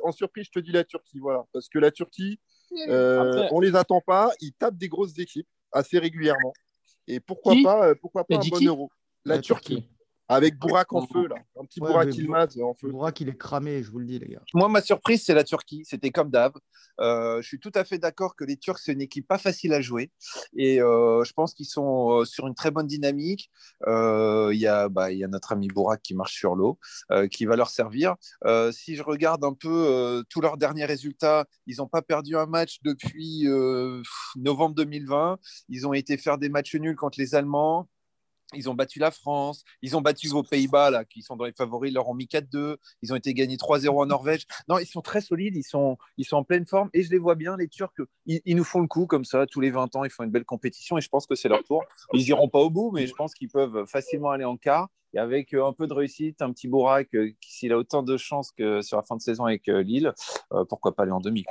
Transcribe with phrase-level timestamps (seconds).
[0.00, 1.44] En surprise, je te dis la Turquie, voilà.
[1.52, 2.40] Parce que la Turquie,
[2.88, 4.32] euh, on les attend pas.
[4.40, 6.52] Ils tapent des grosses équipes assez régulièrement.
[7.06, 8.90] Et pourquoi pas, euh, pourquoi pas un bon euro?
[9.24, 9.84] La, Turquie.
[10.32, 11.36] Avec Bourak en feu, là.
[11.60, 12.90] Un petit Bourak Ilmaz en feu.
[12.90, 14.42] Bourak, il est cramé, je vous le dis, les gars.
[14.54, 15.82] Moi, ma surprise, c'est la Turquie.
[15.84, 16.52] C'était comme d'hab.
[17.00, 19.72] Euh, je suis tout à fait d'accord que les Turcs, c'est une équipe pas facile
[19.72, 20.10] à jouer.
[20.56, 23.50] Et euh, je pense qu'ils sont euh, sur une très bonne dynamique.
[23.86, 26.78] Il y, a, bah, y a notre ami Bourak qui marche sur l'eau,
[27.30, 28.14] qui va leur servir.
[28.72, 32.78] si je regarde un peu tous leurs derniers résultats, ils n'ont pas perdu un match
[32.82, 33.46] depuis
[34.36, 35.38] novembre 2020.
[35.68, 37.88] Ils ont été faire des matchs nuls contre les Allemands.
[38.54, 41.52] Ils ont battu la France, ils ont battu vos Pays-Bas, là, qui sont dans les
[41.52, 44.46] favoris, ils leur ont mis 4-2, ils ont été gagnés 3-0 en Norvège.
[44.68, 47.18] Non, ils sont très solides, ils sont, ils sont en pleine forme, et je les
[47.18, 47.92] vois bien, les Turcs,
[48.26, 50.44] ils, nous font le coup comme ça, tous les 20 ans, ils font une belle
[50.44, 51.84] compétition, et je pense que c'est leur tour.
[52.12, 55.18] Ils iront pas au bout, mais je pense qu'ils peuvent facilement aller en quart, et
[55.18, 58.50] avec euh, un peu de réussite, un petit Bourak, euh, s'il a autant de chances
[58.52, 60.12] que sur la fin de saison avec euh, Lille,
[60.68, 61.44] pourquoi pas aller en demi